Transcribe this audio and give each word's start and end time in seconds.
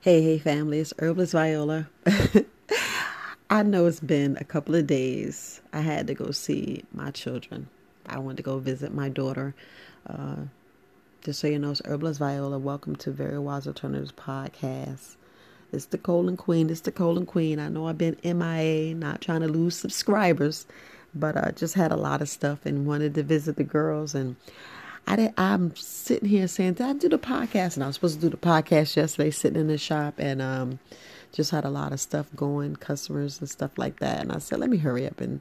Hey, 0.00 0.22
hey, 0.22 0.38
family, 0.38 0.78
it's 0.78 0.94
Herbalist 1.00 1.32
Viola. 1.32 1.88
I 3.50 3.64
know 3.64 3.86
it's 3.86 3.98
been 3.98 4.36
a 4.36 4.44
couple 4.44 4.76
of 4.76 4.86
days. 4.86 5.60
I 5.72 5.80
had 5.80 6.06
to 6.06 6.14
go 6.14 6.30
see 6.30 6.84
my 6.94 7.10
children. 7.10 7.68
I 8.06 8.20
went 8.20 8.36
to 8.36 8.44
go 8.44 8.60
visit 8.60 8.94
my 8.94 9.08
daughter. 9.08 9.56
Uh, 10.06 10.36
just 11.24 11.40
so 11.40 11.48
you 11.48 11.58
know, 11.58 11.72
it's 11.72 11.82
Herbalist 11.84 12.20
Viola. 12.20 12.60
Welcome 12.60 12.94
to 12.94 13.10
Very 13.10 13.40
Wise 13.40 13.66
Alternatives 13.66 14.12
Podcast. 14.12 15.16
It's 15.72 15.86
the 15.86 15.98
Colon 15.98 16.36
Queen. 16.36 16.70
It's 16.70 16.82
the 16.82 16.92
Colon 16.92 17.26
Queen. 17.26 17.58
I 17.58 17.68
know 17.68 17.88
I've 17.88 17.98
been 17.98 18.18
MIA, 18.22 18.94
not 18.94 19.20
trying 19.20 19.40
to 19.40 19.48
lose 19.48 19.74
subscribers, 19.74 20.64
but 21.12 21.36
I 21.36 21.50
just 21.50 21.74
had 21.74 21.90
a 21.90 21.96
lot 21.96 22.22
of 22.22 22.28
stuff 22.28 22.64
and 22.64 22.86
wanted 22.86 23.16
to 23.16 23.24
visit 23.24 23.56
the 23.56 23.64
girls 23.64 24.14
and 24.14 24.36
I 25.08 25.16
did, 25.16 25.32
I'm 25.38 25.74
sitting 25.74 26.28
here 26.28 26.46
saying, 26.46 26.74
did 26.74 26.86
I 26.86 26.92
do 26.92 27.08
the 27.08 27.18
podcast? 27.18 27.76
And 27.76 27.82
I 27.82 27.86
was 27.86 27.94
supposed 27.94 28.20
to 28.20 28.20
do 28.20 28.28
the 28.28 28.36
podcast 28.36 28.94
yesterday, 28.94 29.30
sitting 29.30 29.58
in 29.58 29.66
the 29.66 29.78
shop, 29.78 30.16
and 30.18 30.42
um, 30.42 30.80
just 31.32 31.50
had 31.50 31.64
a 31.64 31.70
lot 31.70 31.94
of 31.94 32.00
stuff 32.00 32.26
going, 32.36 32.76
customers 32.76 33.40
and 33.40 33.48
stuff 33.48 33.78
like 33.78 34.00
that. 34.00 34.20
And 34.20 34.30
I 34.30 34.38
said, 34.38 34.60
let 34.60 34.68
me 34.68 34.76
hurry 34.76 35.06
up 35.06 35.22
and 35.22 35.40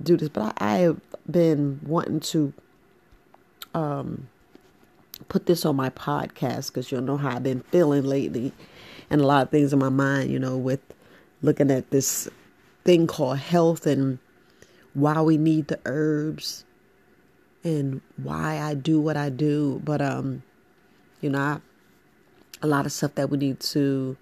do 0.00 0.16
this. 0.16 0.28
But 0.28 0.56
I, 0.58 0.74
I 0.74 0.78
have 0.78 1.00
been 1.28 1.80
wanting 1.82 2.20
to 2.20 2.52
um, 3.74 4.28
put 5.28 5.46
this 5.46 5.66
on 5.66 5.74
my 5.74 5.90
podcast 5.90 6.68
because 6.68 6.92
you'll 6.92 7.02
know 7.02 7.16
how 7.16 7.34
I've 7.34 7.42
been 7.42 7.62
feeling 7.62 8.04
lately, 8.04 8.52
and 9.10 9.20
a 9.20 9.26
lot 9.26 9.42
of 9.42 9.50
things 9.50 9.72
in 9.72 9.80
my 9.80 9.88
mind, 9.88 10.30
you 10.30 10.38
know, 10.38 10.56
with 10.56 10.80
looking 11.42 11.72
at 11.72 11.90
this 11.90 12.28
thing 12.84 13.08
called 13.08 13.38
health 13.38 13.88
and 13.88 14.20
why 14.94 15.20
we 15.20 15.36
need 15.36 15.66
the 15.66 15.80
herbs 15.84 16.64
and 17.62 18.00
why 18.16 18.58
I 18.58 18.74
do 18.74 19.00
what 19.00 19.16
I 19.16 19.28
do. 19.28 19.80
But 19.84 20.00
um, 20.00 20.42
you 21.20 21.30
know, 21.30 21.38
I, 21.38 21.60
a 22.62 22.66
lot 22.66 22.86
of 22.86 22.92
stuff 22.92 23.14
that 23.14 23.30
we 23.30 23.38
need 23.38 23.60
to 23.60 24.16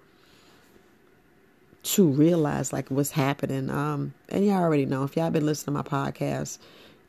to 1.83 2.07
realize 2.07 2.73
like 2.73 2.91
what's 2.91 3.13
happening. 3.13 3.71
Um, 3.71 4.15
and 4.29 4.45
y'all 4.45 4.63
already 4.63 4.87
know 4.87 5.05
if 5.05 5.17
y'all 5.17 5.31
been 5.31 5.47
listening 5.47 5.77
to 5.77 5.83
my 5.83 5.89
podcast, 5.89 6.59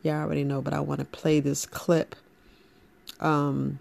y'all 0.04 0.22
already 0.22 0.44
know. 0.44 0.62
But 0.62 0.74
I 0.74 0.80
want 0.80 1.00
to 1.00 1.06
play 1.06 1.40
this 1.40 1.66
clip. 1.66 2.16
Um, 3.20 3.80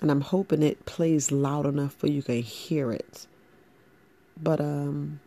and 0.00 0.10
I'm 0.10 0.20
hoping 0.20 0.62
it 0.62 0.84
plays 0.84 1.32
loud 1.32 1.64
enough 1.64 1.94
for 1.94 2.08
you 2.08 2.22
can 2.22 2.42
hear 2.42 2.92
it. 2.92 3.26
But 4.40 4.60
um, 4.60 5.20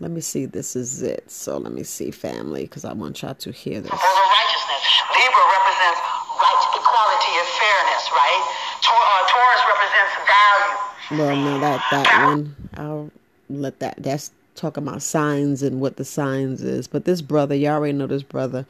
let 0.00 0.10
me 0.10 0.22
see. 0.22 0.46
This 0.46 0.74
is 0.76 1.02
it. 1.02 1.30
So 1.30 1.58
let 1.58 1.72
me 1.72 1.82
see, 1.82 2.10
family, 2.10 2.62
because 2.62 2.86
I 2.86 2.94
want 2.94 3.20
y'all 3.20 3.34
to 3.34 3.52
hear 3.52 3.80
this. 3.80 3.92
righteousness. 3.92 4.82
Libra 5.12 5.44
represents 5.52 6.00
right, 6.40 6.62
equality, 6.74 7.32
and 7.36 7.48
fairness. 7.60 8.04
Right. 8.10 8.42
uh, 8.88 9.22
Taurus 9.28 9.62
represents 9.68 10.14
value. 10.26 11.20
Well, 11.20 11.36
no, 11.36 11.60
that 11.60 11.84
that 11.90 12.26
one. 12.26 12.56
I'll 12.74 13.10
let 13.50 13.78
that. 13.80 14.02
That's 14.02 14.30
talking 14.54 14.82
about 14.82 15.02
signs 15.02 15.62
and 15.62 15.80
what 15.80 15.96
the 15.96 16.04
signs 16.04 16.62
is. 16.62 16.86
But 16.86 17.04
this 17.04 17.20
brother, 17.20 17.54
y'all 17.54 17.72
already 17.72 17.92
know 17.92 18.06
this 18.06 18.22
brother. 18.22 18.66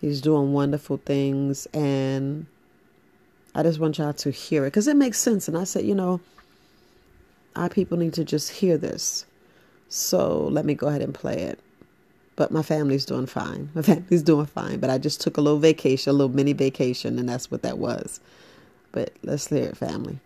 He's 0.00 0.20
doing 0.20 0.52
wonderful 0.52 0.98
things, 0.98 1.66
and 1.74 2.46
I 3.56 3.64
just 3.64 3.80
want 3.80 3.98
y'all 3.98 4.12
to 4.12 4.30
hear 4.30 4.64
it 4.64 4.68
because 4.68 4.86
it 4.86 4.96
makes 4.96 5.18
sense. 5.18 5.48
And 5.48 5.58
I 5.58 5.64
said, 5.64 5.84
you 5.84 5.96
know, 5.96 6.20
our 7.56 7.68
people 7.68 7.98
need 7.98 8.14
to 8.14 8.24
just 8.24 8.50
hear 8.50 8.78
this. 8.78 9.26
So 9.90 10.46
let 10.46 10.64
me 10.64 10.74
go 10.74 10.86
ahead 10.86 11.02
and 11.02 11.12
play 11.12 11.42
it. 11.42 11.58
But 12.36 12.52
my 12.52 12.62
family's 12.62 13.04
doing 13.04 13.26
fine. 13.26 13.68
My 13.74 13.82
family's 13.90 14.22
doing 14.22 14.46
fine. 14.46 14.78
But 14.78 14.88
I 14.88 14.96
just 14.96 15.20
took 15.20 15.36
a 15.36 15.42
little 15.42 15.58
vacation, 15.58 16.10
a 16.10 16.14
little 16.14 16.34
mini 16.34 16.54
vacation, 16.54 17.18
and 17.18 17.28
that's 17.28 17.50
what 17.50 17.62
that 17.62 17.76
was. 17.76 18.20
But 18.92 19.12
let's 19.22 19.48
hear 19.48 19.66
it, 19.66 19.76
family. 19.76 20.16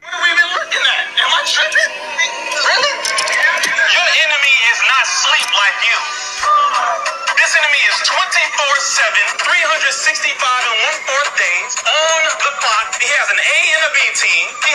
What 0.00 0.12
have 0.12 0.22
we 0.22 0.30
been 0.36 0.52
looking 0.54 0.84
at? 0.84 1.04
Am 1.08 1.32
I 1.32 1.40
tripping? 1.48 1.92
Really? 2.52 2.94
Your 3.96 4.08
enemy 4.28 4.56
is 4.70 4.80
not 4.86 5.04
sleep 5.08 5.50
like 5.56 5.78
you. 5.88 5.98
This 7.36 7.52
enemy 7.58 7.82
is 7.88 7.96
24 8.06 8.20
7, 8.22 9.12
365 9.40 10.68
and 10.68 10.78
one 10.84 10.98
fourth 11.08 11.32
days 11.40 11.72
on 11.80 12.20
the 12.44 12.52
clock. 12.60 12.88
He 13.00 13.08
has 13.08 13.28
an 13.32 13.40
A 13.40 13.58
and 13.72 13.82
a 13.88 13.90
B 13.92 13.98
team. 14.20 14.46
He 14.68 14.71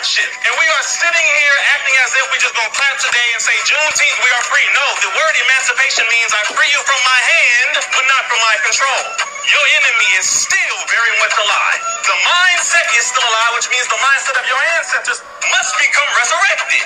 And 0.00 0.56
we 0.56 0.64
are 0.64 0.86
sitting 0.88 1.28
here 1.44 1.56
acting 1.76 1.92
as 2.00 2.16
if 2.16 2.24
we 2.32 2.40
just 2.40 2.56
gonna 2.56 2.72
clap 2.72 2.96
today 3.04 3.28
and 3.36 3.40
say 3.44 3.52
Juneteenth, 3.68 4.18
we 4.24 4.32
are 4.32 4.44
free. 4.48 4.64
No, 4.72 4.86
the 5.04 5.12
word 5.12 5.34
emancipation 5.44 6.08
means 6.08 6.32
I 6.32 6.40
free 6.56 6.72
you 6.72 6.80
from 6.88 6.96
my 7.04 7.20
hand, 7.20 7.84
but 7.92 8.08
not 8.08 8.24
from 8.24 8.40
my 8.40 8.56
control. 8.64 9.02
Your 9.44 9.66
enemy 9.84 10.08
is 10.16 10.24
still 10.24 10.78
very 10.88 11.12
much 11.20 11.36
alive. 11.36 11.80
The 12.08 12.16
mindset 12.16 12.88
is 12.96 13.12
still 13.12 13.28
alive, 13.28 13.60
which 13.60 13.68
means 13.68 13.92
the 13.92 14.00
mindset 14.00 14.40
of 14.40 14.46
your 14.48 14.62
ancestors 14.80 15.20
must 15.52 15.72
become 15.76 16.08
resurrected. 16.16 16.84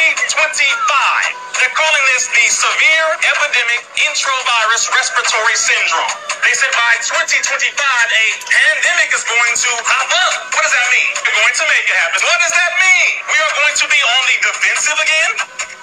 Sears 0.00 0.32
2025. 0.32 1.60
They're 1.60 1.76
calling 1.76 2.04
this 2.16 2.24
the 2.32 2.46
severe 2.48 3.08
epidemic 3.20 3.84
enterovirus 4.08 4.88
respiratory 4.96 5.56
syndrome. 5.60 6.08
They 6.40 6.56
said 6.56 6.72
by 6.72 6.96
2025, 7.04 7.68
a 7.68 8.26
pandemic 8.48 9.12
is 9.12 9.20
going 9.28 9.54
to 9.60 9.70
pop 9.84 10.08
up. 10.08 10.56
What 10.56 10.64
does 10.64 10.72
that 10.72 10.88
mean? 10.88 11.12
We're 11.20 11.36
going 11.36 11.52
to 11.52 11.66
make 11.68 11.84
it 11.84 11.96
happen. 12.00 12.20
What 12.24 12.40
does 12.40 12.54
that 12.56 12.72
mean? 12.80 13.12
We 13.28 13.38
are 13.44 13.52
going 13.60 13.76
to 13.76 13.86
be 13.92 14.00
on 14.00 14.22
the 14.24 14.36
defensive 14.40 14.98
again? 15.04 15.32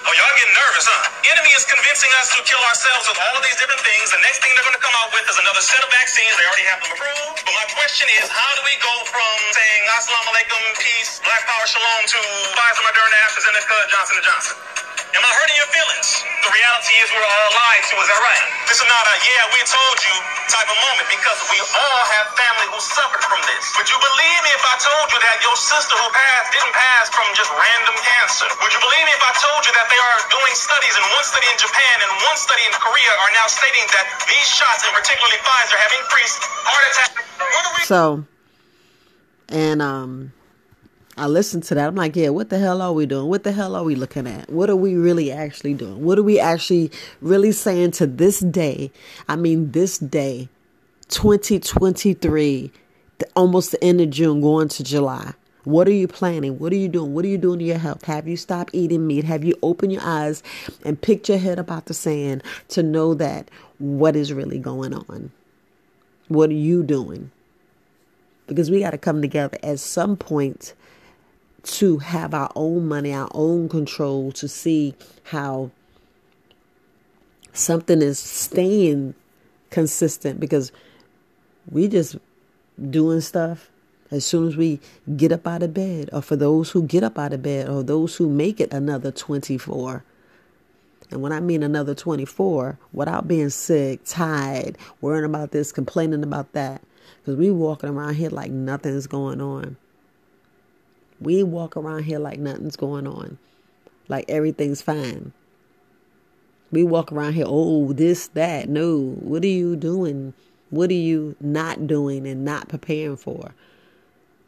Oh, 0.09 0.13
y'all 0.17 0.34
getting 0.34 0.57
nervous, 0.66 0.89
huh? 0.89 1.13
Enemy 1.38 1.51
is 1.53 1.67
convincing 1.69 2.09
us 2.17 2.34
to 2.34 2.41
kill 2.41 2.63
ourselves 2.73 3.05
with 3.05 3.22
all 3.22 3.38
of 3.38 3.45
these 3.45 3.59
different 3.61 3.85
things. 3.85 4.09
The 4.17 4.23
next 4.25 4.41
thing 4.41 4.49
they're 4.57 4.66
going 4.66 4.79
to 4.79 4.81
come 4.81 4.97
out 4.97 5.13
with 5.13 5.29
is 5.29 5.38
another 5.38 5.61
set 5.61 5.84
of 5.85 5.94
vaccines. 5.94 6.34
They 6.41 6.47
already 6.49 6.66
have 6.73 6.81
them 6.81 6.89
approved. 6.97 7.45
But 7.45 7.53
my 7.53 7.67
question 7.78 8.09
is, 8.17 8.25
how 8.34 8.49
do 8.57 8.66
we 8.66 8.73
go 8.81 8.95
from 9.13 9.35
saying 9.53 9.81
Assalamu 9.94 10.34
alaikum, 10.34 10.63
peace, 10.81 10.97
power, 11.67 11.83
shalom, 11.83 12.03
to 12.07 12.19
Pfizer, 12.55 12.83
Moderna, 12.88 13.17
AstraZeneca, 13.28 13.75
Johnson 13.91 14.16
& 14.22 14.23
Johnson? 14.23 14.55
Am 15.16 15.23
I 15.23 15.31
hurting 15.35 15.57
your 15.59 15.67
feelings? 15.75 16.07
The 16.44 16.51
reality 16.51 16.95
is 17.03 17.07
we're 17.11 17.28
all 17.28 17.50
lied 17.59 17.83
to, 17.91 17.95
is 18.00 18.07
that 18.07 18.19
right? 18.23 18.44
This 18.72 18.79
is 18.79 18.88
not 18.88 19.03
a 19.03 19.16
yeah, 19.23 19.51
we 19.51 19.59
told 19.67 19.97
you 20.00 20.16
type 20.47 20.67
of 20.72 20.78
moment 20.79 21.07
because 21.11 21.39
we 21.51 21.59
all 21.59 22.03
have 22.16 22.31
family 22.39 22.67
who 22.72 22.79
suffered 22.79 23.23
from 23.23 23.41
this. 23.51 23.63
Would 23.75 23.89
you 23.89 24.00
believe 24.00 24.39
me 24.47 24.51
if 24.55 24.63
I 24.63 24.75
told 24.79 25.07
you 25.11 25.19
that 25.19 25.44
your 25.44 25.57
sister 25.59 25.95
who 25.95 26.07
passed 26.11 26.55
didn't 26.55 26.72
pass 26.72 27.11
from 27.11 27.28
just 27.35 27.51
random 27.51 27.95
cancer? 27.99 28.47
Would 28.63 28.72
you 28.72 28.81
believe 28.84 29.05
me 29.07 29.13
if 29.16 29.23
I 29.23 29.34
told 29.35 29.61
you 29.67 29.73
that 29.75 29.88
they 29.91 29.99
are 29.99 30.19
doing 30.31 30.53
studies 30.55 30.94
and 30.95 31.03
one 31.19 31.25
study 31.28 31.47
in 31.51 31.57
Japan 31.59 31.95
and 31.99 32.11
one 32.23 32.38
study 32.39 32.63
in 32.63 32.73
Korea 32.79 33.11
are 33.28 33.31
now 33.35 33.47
stating 33.51 33.84
that 33.91 34.07
these 34.29 34.47
shots, 34.47 34.88
and 34.88 34.94
particularly 34.95 35.39
Pfizer, 35.44 35.75
have 35.75 35.94
increased 35.99 36.39
heart 36.63 36.84
attack? 36.95 37.11
So, 37.88 38.23
and 39.49 39.79
um, 39.81 40.31
I 41.17 41.25
listened 41.25 41.63
to 41.63 41.75
that. 41.75 41.88
I'm 41.88 41.95
like, 41.95 42.16
yeah, 42.16 42.29
what 42.29 42.50
the 42.50 42.59
hell 42.59 42.81
are 42.81 42.94
we 42.94 43.07
doing? 43.07 43.28
What 43.28 43.44
the 43.44 43.51
hell 43.51 43.75
are 43.75 43.83
we 43.83 43.95
looking 43.95 44.28
at? 44.28 44.50
What 44.51 44.69
are 44.69 44.75
we 44.75 44.95
really 44.95 45.31
actually 45.31 45.73
doing? 45.73 46.03
What 46.03 46.19
are 46.19 46.23
we 46.23 46.39
actually 46.39 46.91
really 47.22 47.51
saying 47.51 47.91
to 47.91 48.05
this 48.05 48.39
day? 48.39 48.91
I 49.28 49.35
mean, 49.35 49.72
this 49.72 49.97
day, 49.97 50.47
2023, 51.09 52.72
almost 53.35 53.72
the 53.72 53.83
end 53.83 54.00
of 54.00 54.11
June, 54.11 54.41
going 54.41 54.67
to 54.69 54.83
July. 54.83 55.33
What 55.63 55.88
are 55.88 55.94
you 55.94 56.07
planning? 56.07 56.59
What 56.59 56.72
are 56.72 56.78
you 56.78 56.88
doing? 56.88 57.13
What 57.13 57.25
are 57.25 57.29
you 57.29 57.38
doing 57.38 57.59
to 57.59 57.66
your 57.66 57.79
health? 57.79 58.05
Have 58.05 58.28
you 58.28 58.38
stopped 58.38 58.69
eating 58.73 59.07
meat? 59.07 59.25
Have 59.25 59.44
you 59.44 59.55
opened 59.63 59.94
your 59.94 60.03
eyes 60.03 60.44
and 60.85 61.01
picked 61.01 61.29
your 61.29 61.39
head 61.39 61.57
about 61.57 61.88
the 61.88 61.94
sand 61.94 62.44
to 62.69 62.84
know 62.84 63.16
that 63.16 63.49
what 63.79 64.16
is 64.16 64.31
really 64.31 64.59
going 64.59 64.94
on? 64.94 65.31
What 66.28 66.51
are 66.51 66.53
you 66.53 66.84
doing? 66.84 67.31
Because 68.45 68.69
we 68.69 68.79
got 68.79 68.91
to 68.91 68.97
come 68.97 69.22
together 69.22 69.57
at 69.63 69.79
some 69.79 70.16
point 70.16 70.73
to 71.67 71.97
have 71.97 72.33
our 72.33 72.51
own 72.55 72.88
money, 72.88 73.13
our 73.13 73.29
own 73.33 73.69
control, 73.69 74.31
to 74.33 74.47
see 74.47 74.95
how 75.25 75.72
something 77.53 78.01
is 78.01 78.19
staying 78.19 79.13
consistent 79.69 80.39
because 80.39 80.72
we 81.69 81.88
just 81.88 82.17
doing 82.89 83.22
stuff 83.22 83.69
as 84.11 84.25
soon 84.25 84.47
as 84.47 84.55
we 84.55 84.79
get 85.17 85.31
up 85.34 85.46
out 85.46 85.64
of 85.64 85.73
bed, 85.73 86.09
or 86.14 86.22
for 86.22 86.37
those 86.37 86.72
who 86.72 86.84
get 86.84 87.03
up 87.03 87.19
out 87.19 87.34
of 87.34 87.43
bed, 87.43 87.67
or 87.67 87.84
those 87.84 88.16
who 88.16 88.29
make 88.29 88.61
it 88.61 88.72
another 88.72 89.11
24. 89.11 90.03
And 91.11 91.22
when 91.22 91.34
I 91.34 91.41
mean 91.41 91.61
another 91.61 91.93
24, 91.93 92.79
without 92.93 93.28
being 93.28 93.49
sick, 93.49 93.99
tired, 94.05 94.78
worrying 95.02 95.25
about 95.25 95.52
this, 95.52 95.73
complaining 95.73 96.23
about 96.23 96.53
that, 96.53 96.81
because 97.19 97.35
we 97.35 97.52
walking 97.52 97.90
around 97.90 98.16
here 98.16 98.29
like 98.29 98.52
nothing's 98.52 99.08
going 99.08 99.41
on. 99.41 99.75
We 101.22 101.43
walk 101.43 101.78
around 101.78 102.03
here 102.03 102.19
like 102.19 102.40
nothing's 102.40 102.75
going 102.75 103.08
on, 103.08 103.40
like 104.08 104.25
everything's 104.29 104.81
fine. 104.81 105.34
We 106.72 106.84
walk 106.84 107.11
around 107.11 107.34
here, 107.34 107.46
oh, 107.47 107.93
this, 107.93 108.28
that. 108.29 108.69
No, 108.69 109.16
what 109.22 109.43
are 109.43 109.47
you 109.47 109.75
doing? 109.75 110.34
What 110.69 110.90
are 110.91 110.93
you 110.93 111.35
not 111.41 111.87
doing 111.87 112.28
and 112.28 112.46
not 112.46 112.69
preparing 112.69 113.17
for? 113.17 113.53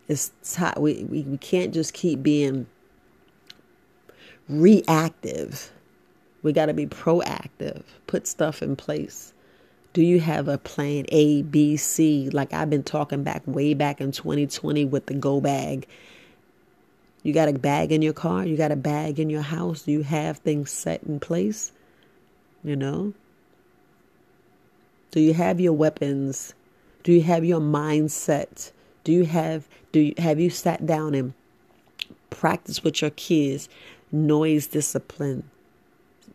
It's 0.10 0.32
t- 0.44 0.64
we, 0.78 1.04
we, 1.06 1.22
we 1.24 1.38
can't 1.38 1.74
just 1.74 1.94
keep 1.94 2.24
being 2.24 2.68
reactive. 4.50 5.72
We 6.44 6.54
got 6.54 6.68
to 6.68 6.74
be 6.74 6.88
proactive, 6.88 7.84
put 8.08 8.28
stuff 8.28 8.62
in 8.64 8.76
place, 8.76 9.34
Do 9.94 10.04
you 10.04 10.20
have 10.22 10.48
a 10.48 10.58
plan 10.58 11.06
A, 11.10 11.44
B, 11.44 11.78
C? 11.78 12.30
Like 12.32 12.54
I've 12.54 12.70
been 12.70 12.84
talking 12.84 13.24
back 13.24 13.44
way 13.48 13.74
back 13.74 14.02
in 14.02 14.12
2020 14.12 14.86
with 14.86 15.08
the 15.08 15.16
go 15.16 15.42
bag. 15.42 15.88
You 17.24 17.34
got 17.34 17.50
a 17.50 17.54
bag 17.54 17.92
in 17.92 18.02
your 18.02 18.14
car? 18.14 18.46
You 18.46 18.56
got 18.56 18.72
a 18.72 18.78
bag 18.78 19.20
in 19.20 19.30
your 19.30 19.42
house? 19.42 19.88
You 19.88 20.04
have 20.04 20.38
things 20.38 20.72
set 20.72 21.04
in 21.04 21.20
place? 21.20 21.72
You 22.64 22.76
know? 22.76 23.14
Do 25.12 25.20
you 25.20 25.34
have 25.34 25.60
your 25.60 25.74
weapons? 25.74 26.54
Do 27.04 27.12
you 27.12 27.22
have 27.22 27.44
your 27.44 27.60
mindset? 27.60 28.72
Do 29.04 29.12
you 29.12 29.26
have 29.26 29.68
do 29.92 30.00
you 30.00 30.14
have 30.18 30.40
you 30.40 30.50
sat 30.50 30.86
down 30.86 31.16
and 31.16 31.34
practice 32.30 32.84
with 32.84 33.02
your 33.02 33.12
kids 33.12 33.68
noise 34.12 34.68
discipline, 34.68 35.50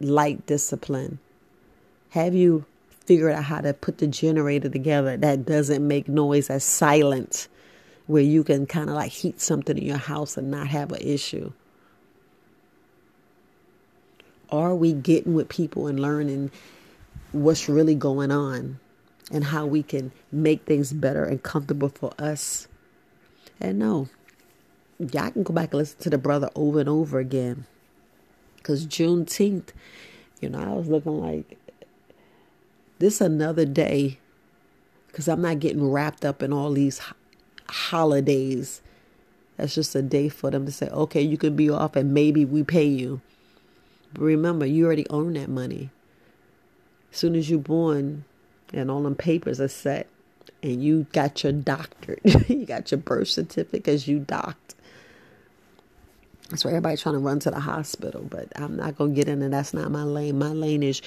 light 0.00 0.44
discipline? 0.46 1.18
Have 2.10 2.34
you 2.34 2.64
figured 3.06 3.32
out 3.32 3.44
how 3.44 3.60
to 3.60 3.74
put 3.74 3.98
the 3.98 4.06
generator 4.06 4.68
together 4.68 5.16
that 5.16 5.44
doesn't 5.44 5.86
make 5.86 6.08
noise 6.08 6.50
as 6.50 6.64
silent 6.64 7.48
where 8.06 8.22
you 8.22 8.44
can 8.44 8.66
kind 8.66 8.88
of 8.88 8.96
like 8.96 9.10
heat 9.10 9.40
something 9.40 9.78
in 9.78 9.84
your 9.84 9.96
house 9.96 10.36
and 10.36 10.50
not 10.50 10.68
have 10.68 10.92
an 10.92 11.00
issue? 11.00 11.52
Are 14.50 14.74
we 14.74 14.92
getting 14.92 15.34
with 15.34 15.48
people 15.48 15.86
and 15.86 15.98
learning 15.98 16.50
what's 17.32 17.68
really 17.68 17.94
going 17.94 18.30
on 18.30 18.78
and 19.32 19.44
how 19.44 19.66
we 19.66 19.82
can 19.82 20.12
make 20.30 20.64
things 20.64 20.92
better 20.92 21.24
and 21.24 21.42
comfortable 21.42 21.88
for 21.88 22.12
us? 22.18 22.68
And 23.60 23.78
no, 23.78 24.08
y'all 24.98 25.30
can 25.30 25.42
go 25.42 25.54
back 25.54 25.72
and 25.72 25.78
listen 25.78 25.98
to 26.00 26.10
the 26.10 26.18
brother 26.18 26.50
over 26.54 26.80
and 26.80 26.88
over 26.88 27.18
again. 27.18 27.66
Because 28.56 28.86
Juneteenth, 28.86 29.70
you 30.40 30.48
know, 30.48 30.60
I 30.60 30.72
was 30.72 30.88
looking 30.88 31.20
like 31.20 31.58
this 32.98 33.20
another 33.20 33.64
day 33.64 34.18
because 35.08 35.28
I'm 35.28 35.42
not 35.42 35.58
getting 35.58 35.90
wrapped 35.90 36.24
up 36.24 36.42
in 36.42 36.52
all 36.52 36.72
these 36.72 37.00
holidays. 37.68 38.80
That's 39.56 39.74
just 39.74 39.94
a 39.94 40.02
day 40.02 40.28
for 40.28 40.50
them 40.50 40.66
to 40.66 40.72
say, 40.72 40.88
okay, 40.88 41.22
you 41.22 41.38
can 41.38 41.54
be 41.54 41.70
off 41.70 41.96
and 41.96 42.12
maybe 42.12 42.44
we 42.44 42.62
pay 42.62 42.86
you. 42.86 43.20
But 44.12 44.22
remember, 44.22 44.66
you 44.66 44.86
already 44.86 45.08
own 45.10 45.34
that 45.34 45.48
money. 45.48 45.90
As 47.12 47.18
soon 47.18 47.34
as 47.36 47.48
you're 47.48 47.60
born 47.60 48.24
and 48.72 48.90
all 48.90 49.02
them 49.02 49.14
papers 49.14 49.60
are 49.60 49.68
set 49.68 50.08
and 50.62 50.82
you 50.82 51.06
got 51.12 51.42
your 51.42 51.52
doctorate, 51.52 52.20
you 52.48 52.66
got 52.66 52.90
your 52.90 52.98
birth 52.98 53.28
certificate 53.28 53.72
because 53.72 54.08
you 54.08 54.18
docked. 54.18 54.74
That's 56.50 56.64
why 56.64 56.72
everybody's 56.72 57.00
trying 57.00 57.14
to 57.14 57.20
run 57.20 57.40
to 57.40 57.50
the 57.50 57.60
hospital, 57.60 58.22
but 58.28 58.48
I'm 58.56 58.76
not 58.76 58.96
gonna 58.96 59.14
get 59.14 59.28
into 59.28 59.48
that's 59.48 59.72
not 59.72 59.90
my 59.90 60.02
lane. 60.02 60.38
My 60.38 60.50
lane 60.50 60.82
is 60.82 61.00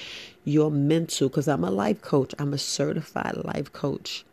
your 0.44 0.70
mental, 0.70 1.28
because 1.28 1.46
I'm 1.46 1.64
a 1.64 1.70
life 1.70 2.02
coach. 2.02 2.34
I'm 2.38 2.52
a 2.52 2.58
certified 2.58 3.36
life 3.44 3.72
coach. 3.72 4.24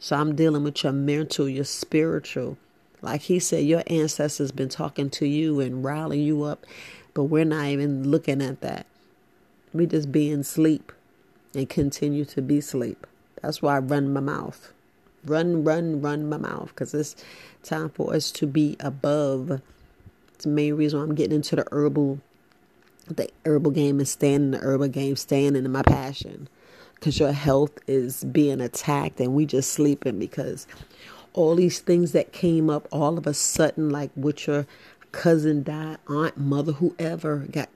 So 0.00 0.16
I'm 0.16 0.34
dealing 0.34 0.64
with 0.64 0.82
your 0.82 0.92
mental, 0.92 1.48
your 1.48 1.64
spiritual. 1.64 2.58
Like 3.02 3.22
he 3.22 3.38
said, 3.38 3.64
your 3.64 3.84
ancestors 3.86 4.50
been 4.50 4.68
talking 4.68 5.10
to 5.10 5.26
you 5.26 5.60
and 5.60 5.84
riling 5.84 6.20
you 6.20 6.42
up, 6.42 6.66
but 7.14 7.24
we're 7.24 7.44
not 7.44 7.66
even 7.66 8.10
looking 8.10 8.42
at 8.42 8.60
that. 8.62 8.86
We 9.72 9.86
just 9.86 10.10
be 10.10 10.30
in 10.30 10.42
sleep 10.42 10.90
and 11.54 11.68
continue 11.68 12.24
to 12.24 12.42
be 12.42 12.60
sleep. 12.60 13.06
That's 13.40 13.62
why 13.62 13.76
I 13.76 13.78
run 13.78 14.12
my 14.12 14.20
mouth. 14.20 14.72
Run, 15.24 15.62
run, 15.62 16.00
run 16.00 16.28
my 16.28 16.38
mouth 16.38 16.68
because 16.68 16.92
it's 16.94 17.14
time 17.62 17.90
for 17.90 18.12
us 18.12 18.32
to 18.32 18.46
be 18.48 18.76
above 18.80 19.60
it's 20.40 20.46
the 20.46 20.52
main 20.52 20.72
reason 20.72 20.98
I'm 20.98 21.14
getting 21.14 21.36
into 21.36 21.54
the 21.54 21.66
herbal, 21.70 22.18
the 23.08 23.28
herbal 23.44 23.72
game 23.72 23.98
and 23.98 24.08
staying 24.08 24.36
in 24.36 24.50
the 24.52 24.58
herbal 24.58 24.88
game, 24.88 25.14
staying 25.16 25.54
in 25.54 25.70
my 25.70 25.82
passion. 25.82 26.48
Because 27.00 27.18
your 27.18 27.32
health 27.32 27.72
is 27.86 28.24
being 28.24 28.60
attacked 28.60 29.20
and 29.20 29.34
we 29.34 29.46
just 29.46 29.72
sleeping 29.72 30.18
because 30.18 30.66
all 31.32 31.54
these 31.54 31.80
things 31.80 32.12
that 32.12 32.32
came 32.32 32.68
up 32.68 32.86
all 32.92 33.16
of 33.16 33.26
a 33.26 33.34
sudden, 33.34 33.88
like 33.90 34.10
with 34.14 34.46
your 34.46 34.66
cousin 35.10 35.62
died, 35.62 35.98
aunt, 36.08 36.36
mother, 36.36 36.72
whoever 36.72 37.38
got 37.50 37.70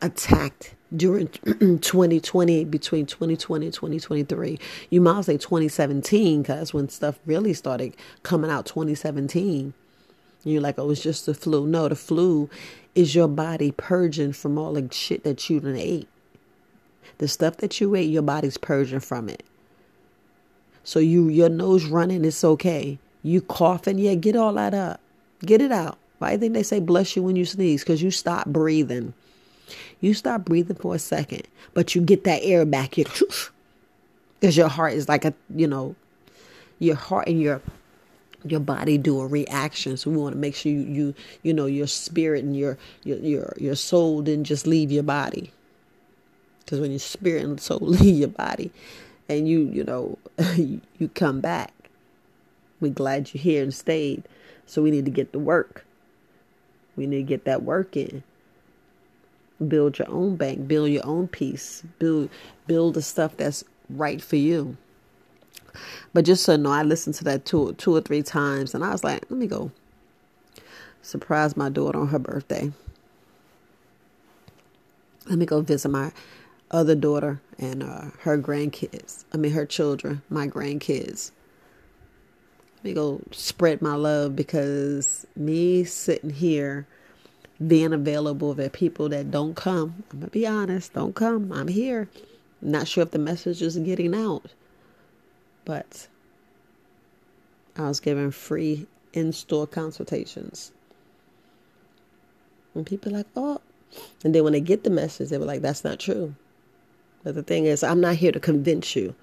attacked 0.00 0.74
during 0.94 1.28
2020, 1.44 2.64
between 2.64 3.06
2020 3.06 3.66
and 3.66 3.74
2023. 3.74 4.58
You 4.90 5.00
might 5.00 5.24
say 5.24 5.38
2017 5.38 6.42
because 6.42 6.74
when 6.74 6.88
stuff 6.88 7.18
really 7.24 7.54
started 7.54 7.96
coming 8.22 8.50
out 8.50 8.66
2017. 8.66 9.74
You're 10.44 10.60
like, 10.60 10.78
oh, 10.78 10.90
it's 10.90 11.02
just 11.02 11.26
the 11.26 11.34
flu. 11.34 11.66
No, 11.68 11.88
the 11.88 11.94
flu 11.94 12.50
is 12.96 13.14
your 13.14 13.28
body 13.28 13.70
purging 13.70 14.32
from 14.32 14.58
all 14.58 14.74
the 14.74 14.88
shit 14.92 15.22
that 15.22 15.48
you 15.48 15.60
done 15.60 15.76
ate. 15.76 16.08
The 17.22 17.28
stuff 17.28 17.58
that 17.58 17.80
you 17.80 17.94
ate, 17.94 18.10
your 18.10 18.22
body's 18.22 18.58
purging 18.58 18.98
from 18.98 19.28
it. 19.28 19.44
So 20.82 20.98
you 20.98 21.28
your 21.28 21.48
nose 21.48 21.84
running, 21.84 22.24
it's 22.24 22.42
okay. 22.42 22.98
You 23.22 23.40
coughing, 23.42 24.00
yeah, 24.00 24.16
get 24.16 24.34
all 24.34 24.54
that 24.54 24.74
up. 24.74 24.98
Get 25.38 25.60
it 25.60 25.70
out. 25.70 25.98
Why 26.18 26.32
do 26.32 26.38
think 26.40 26.54
they 26.54 26.64
say 26.64 26.80
bless 26.80 27.14
you 27.14 27.22
when 27.22 27.36
you 27.36 27.44
sneeze? 27.44 27.84
Because 27.84 28.02
you 28.02 28.10
stop 28.10 28.48
breathing. 28.48 29.14
You 30.00 30.14
stop 30.14 30.44
breathing 30.44 30.74
for 30.74 30.96
a 30.96 30.98
second, 30.98 31.46
but 31.74 31.94
you 31.94 32.00
get 32.00 32.24
that 32.24 32.42
air 32.42 32.64
back. 32.64 32.98
You 32.98 33.04
because 34.40 34.56
your 34.56 34.66
heart 34.66 34.94
is 34.94 35.08
like 35.08 35.24
a 35.24 35.32
you 35.54 35.68
know, 35.68 35.94
your 36.80 36.96
heart 36.96 37.28
and 37.28 37.40
your 37.40 37.62
your 38.42 38.58
body 38.58 38.98
do 38.98 39.20
a 39.20 39.26
reaction 39.28 39.96
so 39.96 40.10
we 40.10 40.16
want 40.16 40.34
to 40.34 40.40
make 40.40 40.56
sure 40.56 40.72
you 40.72 40.80
you 40.80 41.14
you 41.44 41.54
know 41.54 41.66
your 41.66 41.86
spirit 41.86 42.42
and 42.42 42.56
your 42.56 42.76
your 43.04 43.18
your, 43.18 43.52
your 43.58 43.76
soul 43.76 44.22
didn't 44.22 44.42
just 44.42 44.66
leave 44.66 44.90
your 44.90 45.04
body 45.04 45.52
because 46.72 46.80
when 46.80 46.90
your 46.90 46.98
spirit 46.98 47.44
and 47.44 47.60
soul 47.60 47.78
leave 47.82 48.18
your 48.18 48.28
body 48.28 48.72
and 49.28 49.46
you 49.46 49.60
you 49.60 49.84
know 49.84 50.18
you 50.56 51.08
come 51.14 51.40
back 51.40 51.72
we're 52.82 52.92
glad 52.92 53.32
you're 53.32 53.40
here 53.40 53.62
and 53.62 53.72
stayed. 53.72 54.24
So 54.66 54.82
we 54.82 54.90
need 54.90 55.04
to 55.04 55.10
get 55.10 55.32
to 55.32 55.38
work. 55.38 55.86
We 56.96 57.06
need 57.06 57.18
to 57.18 57.22
get 57.22 57.44
that 57.44 57.62
work 57.62 57.96
in. 57.96 58.24
Build 59.66 60.00
your 60.00 60.10
own 60.10 60.34
bank. 60.34 60.66
Build 60.66 60.90
your 60.90 61.06
own 61.06 61.28
peace. 61.28 61.84
Build 62.00 62.28
build 62.66 62.94
the 62.94 63.02
stuff 63.02 63.36
that's 63.36 63.62
right 63.88 64.20
for 64.20 64.36
you. 64.36 64.76
But 66.12 66.24
just 66.24 66.42
so 66.42 66.52
you 66.52 66.58
know, 66.58 66.72
I 66.72 66.82
listened 66.82 67.14
to 67.16 67.24
that 67.24 67.44
two 67.44 67.72
two 67.74 67.94
or 67.94 68.00
three 68.00 68.22
times, 68.22 68.74
and 68.74 68.84
I 68.84 68.90
was 68.90 69.04
like, 69.04 69.24
let 69.30 69.38
me 69.38 69.46
go 69.46 69.70
surprise 71.02 71.56
my 71.56 71.68
daughter 71.68 72.00
on 72.00 72.08
her 72.08 72.18
birthday. 72.18 72.72
Let 75.28 75.38
me 75.38 75.46
go 75.46 75.60
visit 75.60 75.88
my 75.88 76.10
other 76.72 76.94
daughter 76.94 77.40
and 77.58 77.82
uh, 77.82 78.06
her 78.20 78.38
grandkids. 78.38 79.24
I 79.32 79.36
mean, 79.36 79.52
her 79.52 79.66
children, 79.66 80.22
my 80.30 80.48
grandkids. 80.48 81.30
Let 82.76 82.84
me 82.84 82.94
go 82.94 83.20
spread 83.30 83.80
my 83.80 83.94
love 83.94 84.34
because 84.34 85.26
me 85.36 85.84
sitting 85.84 86.30
here 86.30 86.86
being 87.64 87.92
available 87.92 88.54
for 88.54 88.68
people 88.68 89.08
that 89.10 89.30
don't 89.30 89.54
come. 89.54 90.02
I'm 90.10 90.20
gonna 90.20 90.30
be 90.30 90.46
honest, 90.46 90.94
don't 90.94 91.14
come. 91.14 91.52
I'm 91.52 91.68
here. 91.68 92.08
not 92.60 92.88
sure 92.88 93.02
if 93.02 93.12
the 93.12 93.18
message 93.18 93.62
is 93.62 93.76
getting 93.78 94.14
out. 94.14 94.46
But 95.64 96.08
I 97.76 97.82
was 97.88 98.00
given 98.00 98.30
free 98.32 98.86
in 99.12 99.32
store 99.32 99.66
consultations. 99.66 100.72
And 102.74 102.86
people 102.86 103.12
like, 103.12 103.26
oh. 103.36 103.60
And 104.24 104.34
then 104.34 104.42
when 104.44 104.54
they 104.54 104.60
get 104.60 104.84
the 104.84 104.90
message, 104.90 105.28
they 105.28 105.38
were 105.38 105.44
like, 105.44 105.60
that's 105.60 105.84
not 105.84 106.00
true. 106.00 106.34
But 107.24 107.34
the 107.34 107.42
thing 107.42 107.66
is, 107.66 107.82
I'm 107.82 108.00
not 108.00 108.16
here 108.16 108.32
to 108.32 108.40
convince 108.40 108.96
you. 108.96 109.14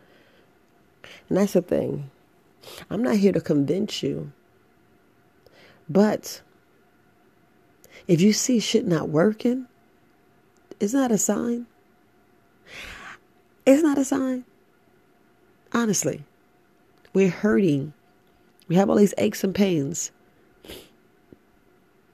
And 1.28 1.38
that's 1.38 1.54
the 1.54 1.62
thing. 1.62 2.10
I'm 2.90 3.04
not 3.04 3.18
here 3.18 3.32
to 3.32 3.42
convince 3.42 4.04
you. 4.04 4.32
But 5.90 6.42
if 8.08 8.22
you 8.22 8.34
see 8.34 8.60
shit 8.60 8.86
not 8.86 9.10
working, 9.10 9.68
isn't 10.80 11.00
that 11.00 11.12
a 11.12 11.18
sign? 11.18 11.66
It's 13.66 13.84
not 13.84 13.98
a 13.98 14.06
sign. 14.06 14.46
Honestly. 15.74 16.24
We're 17.14 17.30
hurting. 17.30 17.94
We 18.68 18.76
have 18.76 18.90
all 18.90 18.96
these 18.96 19.16
aches 19.18 19.44
and 19.44 19.54
pains. 19.54 20.12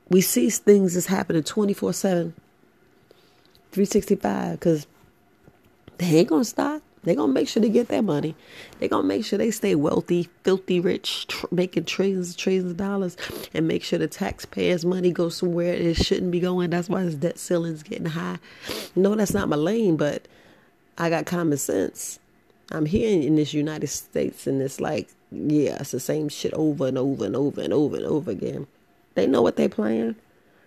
We 0.09 0.21
see 0.21 0.49
things 0.49 0.93
that's 0.93 1.07
happening 1.07 1.43
24 1.43 1.93
7, 1.93 2.33
365, 3.71 4.51
because 4.59 4.87
they 5.97 6.19
ain't 6.19 6.29
to 6.29 6.43
stop. 6.43 6.81
They're 7.03 7.15
going 7.15 7.29
to 7.29 7.33
make 7.33 7.47
sure 7.47 7.61
they 7.61 7.69
get 7.69 7.87
their 7.87 8.01
money. 8.01 8.35
They're 8.79 8.89
going 8.89 9.03
to 9.03 9.07
make 9.07 9.23
sure 9.23 9.37
they 9.37 9.51
stay 9.51 9.75
wealthy, 9.75 10.27
filthy 10.43 10.79
rich, 10.79 11.27
tr- 11.27 11.45
making 11.51 11.85
trillions 11.85 12.29
and 12.29 12.37
trillions 12.37 12.71
of 12.71 12.77
dollars, 12.77 13.15
and 13.53 13.67
make 13.67 13.83
sure 13.83 13.99
the 13.99 14.07
taxpayers' 14.07 14.83
money 14.83 15.11
goes 15.11 15.37
somewhere 15.37 15.73
it 15.73 15.97
shouldn't 15.97 16.31
be 16.31 16.39
going. 16.39 16.71
That's 16.71 16.89
why 16.89 17.03
this 17.03 17.13
debt 17.13 17.37
ceiling's 17.37 17.83
getting 17.83 18.07
high. 18.07 18.39
No, 18.95 19.13
that's 19.13 19.35
not 19.35 19.49
my 19.49 19.55
lane, 19.55 19.97
but 19.97 20.27
I 20.97 21.11
got 21.11 21.27
common 21.27 21.57
sense. 21.59 22.19
I'm 22.71 22.87
here 22.87 23.21
in 23.21 23.35
this 23.35 23.53
United 23.53 23.87
States 23.87 24.47
and 24.47 24.59
it's 24.61 24.79
like, 24.79 25.09
yeah, 25.31 25.77
it's 25.79 25.91
the 25.91 25.99
same 25.99 26.29
shit 26.29 26.53
over 26.53 26.87
and 26.87 26.97
over 26.97 27.25
and 27.25 27.35
over 27.35 27.61
and 27.61 27.71
over 27.71 27.97
and 27.97 28.05
over 28.05 28.31
again. 28.31 28.65
They 29.13 29.27
know 29.27 29.43
what 29.43 29.55
they're 29.55 29.69
playing 29.69 30.15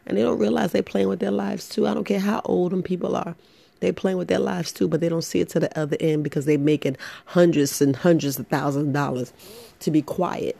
and 0.06 0.16
they 0.16 0.22
don't 0.22 0.38
realize 0.38 0.70
they're 0.70 0.82
playing 0.82 1.08
with 1.08 1.18
their 1.18 1.32
lives 1.32 1.68
too. 1.68 1.88
I 1.88 1.94
don't 1.94 2.04
care 2.04 2.20
how 2.20 2.40
old 2.44 2.70
them 2.70 2.84
people 2.84 3.16
are. 3.16 3.34
They 3.80 3.92
playing 3.92 4.18
with 4.18 4.28
their 4.28 4.38
lives 4.38 4.72
too, 4.72 4.88
but 4.88 5.00
they 5.00 5.08
don't 5.08 5.22
see 5.22 5.40
it 5.40 5.48
to 5.50 5.60
the 5.60 5.78
other 5.78 5.96
end 6.00 6.24
because 6.24 6.44
they're 6.44 6.58
making 6.58 6.96
hundreds 7.26 7.80
and 7.80 7.94
hundreds 7.94 8.38
of 8.38 8.48
thousands 8.48 8.88
of 8.88 8.92
dollars 8.92 9.32
to 9.80 9.90
be 9.90 10.02
quiet. 10.02 10.56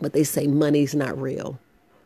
But 0.00 0.12
they 0.12 0.24
say 0.24 0.46
money's 0.46 0.94
not 0.94 1.20
real. 1.20 1.58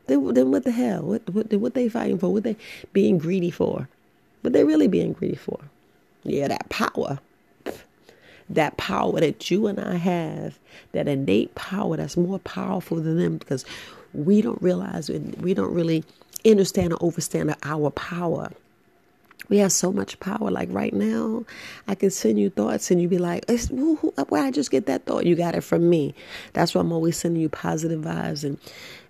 Then, 0.07 0.35
then 0.35 0.51
what 0.51 0.65
the 0.65 0.71
hell? 0.71 1.03
What 1.03 1.29
what 1.31 1.53
what 1.55 1.75
they 1.75 1.89
fighting 1.89 2.19
for? 2.19 2.33
What 2.33 2.43
they 2.43 2.57
being 2.93 3.19
greedy 3.19 3.51
for? 3.51 3.89
What 4.43 4.53
they 4.53 4.65
really 4.65 4.89
being 4.89 5.13
greedy 5.13 5.37
for? 5.37 5.61
Yeah, 6.25 6.49
that 6.49 6.69
power. 6.69 7.19
That 8.51 8.77
power 8.77 9.21
that 9.21 9.51
you 9.51 9.67
and 9.67 9.81
I 9.81 9.95
have, 9.97 10.59
that 10.93 11.09
innate 11.09 11.55
power 11.55 11.97
that's 11.97 12.17
more 12.17 12.39
powerful 12.41 12.99
than 12.99 13.17
them 13.17 13.39
because 13.39 13.65
we 14.13 14.43
don't 14.43 14.61
realize 14.61 15.09
we 15.09 15.55
don't 15.55 15.73
really 15.73 16.05
understand 16.45 16.93
or 16.93 17.03
understand 17.03 17.55
our 17.63 17.91
power. 17.91 18.51
We 19.49 19.59
have 19.59 19.73
so 19.73 19.93
much 19.93 20.19
power. 20.21 20.51
Like 20.51 20.69
right 20.73 20.93
now, 20.93 21.45
I 21.87 21.95
can 21.95 22.11
send 22.11 22.39
you 22.39 22.51
thoughts 22.51 22.91
and 22.91 23.01
you 23.01 23.09
be 23.09 23.19
like, 23.19 23.45
where 23.49 24.43
I 24.43 24.51
just 24.51 24.71
get 24.71 24.87
that 24.87 25.05
thought? 25.05 25.27
You 25.27 25.37
got 25.37 25.55
it 25.55 25.63
from 25.63 25.89
me. 25.89 26.15
That's 26.55 26.75
why 26.75 26.81
I'm 26.81 26.93
always 26.93 27.17
sending 27.17 27.43
you 27.43 27.49
positive 27.49 28.03
vibes 28.03 28.45
and, 28.45 28.59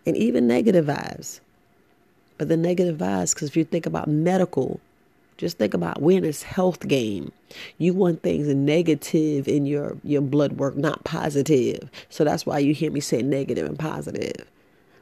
and 0.06 0.16
even 0.16 0.46
negative 0.46 0.86
vibes. 0.86 1.40
But 2.36 2.48
the 2.48 2.56
negative 2.56 2.98
vibes, 2.98 3.34
because 3.34 3.48
if 3.48 3.56
you 3.56 3.64
think 3.64 3.86
about 3.86 4.08
medical, 4.08 4.80
just 5.36 5.58
think 5.58 5.74
about 5.74 5.98
in 5.98 6.22
this 6.22 6.42
health 6.42 6.86
game. 6.86 7.32
You 7.78 7.94
want 7.94 8.22
things 8.22 8.48
negative 8.48 9.48
in 9.48 9.66
your, 9.66 9.96
your 10.02 10.20
blood 10.20 10.54
work, 10.54 10.76
not 10.76 11.04
positive. 11.04 11.88
So 12.08 12.24
that's 12.24 12.46
why 12.46 12.58
you 12.58 12.74
hear 12.74 12.90
me 12.90 13.00
say 13.00 13.22
negative 13.22 13.66
and 13.66 13.78
positive. 13.78 14.46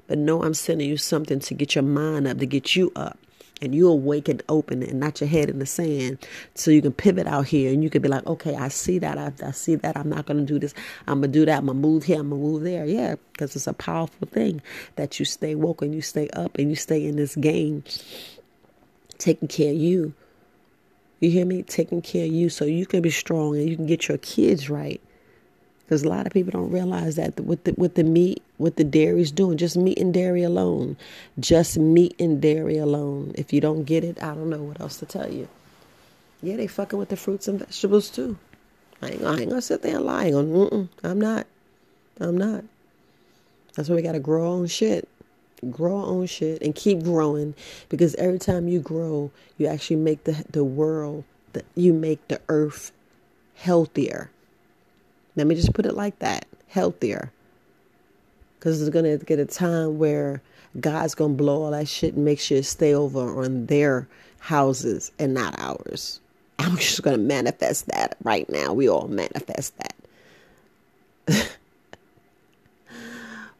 But 0.09 0.19
no, 0.19 0.43
I'm 0.43 0.55
sending 0.55 0.89
you 0.89 0.97
something 0.97 1.41
to 1.41 1.55
get 1.55 1.75
your 1.75 1.85
mind 1.85 2.27
up, 2.27 2.39
to 2.39 2.47
get 2.47 2.77
you 2.77 2.93
up 2.97 3.19
and 3.63 3.75
you 3.75 3.89
awake 3.89 4.29
and 4.29 4.43
open 4.49 4.83
and 4.83 5.01
not 5.01 5.21
your 5.21 5.29
head 5.29 5.49
in 5.49 5.59
the 5.61 5.67
sand 5.67 6.19
so 6.55 6.71
you 6.71 6.83
can 6.83 6.93
pivot 6.93 7.27
out 7.27 7.47
here 7.47 7.73
and 7.73 7.83
you 7.83 7.89
can 7.89 8.03
be 8.03 8.09
like 8.09 8.27
okay 8.27 8.55
i 8.57 8.69
see 8.69 8.99
that. 8.99 9.19
I, 9.19 9.33
I 9.47 9.53
see 9.53 9.77
that. 9.77 9.97
I'm 9.97 10.09
not 10.09 10.27
going 10.27 10.39
to 10.39 10.45
do 10.45 10.59
this. 10.59 10.75
I'm 11.07 11.21
going 11.21 11.33
to 11.33 11.39
do 11.39 11.47
that. 11.47 11.59
I'm 11.59 11.67
going 11.67 11.81
to 11.81 11.89
move 11.89 12.05
here. 12.05 12.21
I'm 12.21 12.31
going 12.31 12.43
to 12.43 12.49
move 12.49 12.63
there. 12.63 12.85
Yeah 12.85 13.17
because 13.33 13.57
it's 13.57 13.67
a 13.67 13.73
powerful 13.73 14.29
thing 14.29 14.61
that 14.97 15.19
you 15.19 15.25
stay 15.25 15.55
woke 15.55 15.83
and 15.83 15.95
you 15.95 16.03
stay 16.03 16.29
up 16.31 16.59
and 16.59 16.71
you 16.71 16.77
stay 16.77 17.05
in 17.05 17.17
this 17.17 17.35
game 17.37 17.83
taking 19.19 19.49
care 19.49 19.73
of 19.73 19.79
you. 19.79 20.15
You 21.21 21.31
hear 21.31 21.47
me? 21.47 21.63
Taking 21.63 22.03
care 22.03 22.27
of 22.27 22.33
you 22.33 22.49
so 22.51 22.65
you 22.65 22.87
can 22.87 23.01
be 23.01 23.11
strong 23.11 23.57
and 23.57 23.69
you 23.69 23.77
can 23.77 23.87
get 23.87 24.09
your 24.09 24.19
kids 24.19 24.69
right 24.69 25.01
because 25.93 26.05
a 26.05 26.09
lot 26.09 26.27
of 26.27 26.33
people 26.33 26.51
don't 26.51 26.71
realize 26.71 27.17
that 27.17 27.39
with 27.39 27.65
the 27.65 27.75
with 27.77 27.97
the 27.97 28.03
meat, 28.03 28.43
what 28.57 28.77
the 28.77 28.85
dairy's 28.85 29.31
doing, 29.31 29.59
just 29.59 29.77
meat 29.77 29.99
and 29.99 30.15
dairy 30.15 30.43
alone, 30.43 30.97
just 31.39 31.77
meat 31.77 32.17
and 32.19 32.41
dairy 32.41 32.79
alone. 32.79 33.33
If 33.35 33.53
you 33.53 33.61
don't 33.61 33.85
get 33.85 34.03
it, 34.03 34.17
I 34.23 34.29
don't 34.29 34.49
know 34.49 34.63
what 34.63 34.81
else 34.81 34.97
to 35.01 35.07
tell 35.07 35.31
you. 35.31 35.49
Yeah, 36.41 36.57
they 36.57 36.67
fucking 36.67 36.99
with 36.99 37.11
the 37.11 37.17
fruits 37.19 37.47
and 37.47 37.59
vegetables 37.59 38.09
too. 38.09 38.39
I 39.03 39.09
ain't, 39.11 39.23
I 39.23 39.41
ain't 39.41 39.51
gonna 39.51 39.61
sit 39.61 39.83
there 39.83 39.97
and 39.97 40.07
lie. 40.07 40.33
On, 40.33 40.89
I'm 41.05 41.21
not. 41.21 41.47
I'm 42.19 42.39
not. 42.39 42.65
That's 43.77 43.91
why 43.91 43.97
we 43.97 44.01
gotta 44.01 44.19
grow 44.19 44.45
our 44.45 44.49
own 44.49 44.69
shit. 44.69 45.07
Grow 45.71 45.99
our 45.99 46.07
own 46.07 46.25
shit 46.25 46.63
and 46.63 46.75
keep 46.75 47.03
growing 47.03 47.55
because 47.91 48.15
every 48.15 48.39
time 48.39 48.67
you 48.67 48.81
grow, 48.81 49.31
you 49.59 49.67
actually 49.67 49.97
make 49.97 50.25
the 50.25 50.43
the 50.51 50.65
world, 50.65 51.25
the, 51.53 51.63
you 51.75 51.93
make 51.93 52.29
the 52.29 52.41
earth 52.49 52.93
healthier. 53.57 54.31
Let 55.37 55.47
me 55.47 55.55
just 55.55 55.75
put 55.75 55.87
it 55.87 55.95
like 55.95 56.19
that 56.21 56.47
healthier. 56.69 57.33
Because 58.59 58.81
it's 58.81 58.91
going 58.91 59.19
to 59.19 59.25
get 59.25 59.39
a 59.39 59.45
time 59.45 59.99
where 59.99 60.41
God's 60.79 61.15
going 61.15 61.33
to 61.33 61.37
blow 61.37 61.65
all 61.65 61.71
that 61.73 61.89
shit 61.89 62.15
and 62.15 62.25
make 62.25 62.41
sure 62.41 62.59
it 62.59 62.65
stay 62.65 62.95
over 62.95 63.43
on 63.43 63.67
their 63.67 64.07
houses 64.39 65.13
and 65.19 65.35
not 65.35 65.55
ours. 65.59 66.21
I'm 66.59 66.77
just 66.77 67.03
going 67.03 67.17
to 67.17 67.23
manifest 67.23 67.87
that 67.89 68.17
right 68.23 68.49
now. 68.49 68.73
We 68.73 68.89
all 68.89 69.09
manifest 69.09 69.75
that. 69.79 69.95